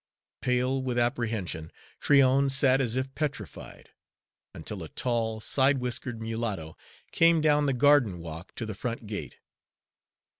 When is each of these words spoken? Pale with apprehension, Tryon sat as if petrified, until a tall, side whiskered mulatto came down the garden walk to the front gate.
Pale 0.41 0.81
with 0.81 0.97
apprehension, 0.97 1.71
Tryon 1.99 2.49
sat 2.49 2.81
as 2.81 2.95
if 2.95 3.13
petrified, 3.13 3.91
until 4.51 4.81
a 4.81 4.89
tall, 4.89 5.39
side 5.39 5.77
whiskered 5.77 6.19
mulatto 6.19 6.75
came 7.11 7.39
down 7.39 7.67
the 7.67 7.73
garden 7.73 8.17
walk 8.17 8.55
to 8.55 8.65
the 8.65 8.73
front 8.73 9.05
gate. 9.05 9.37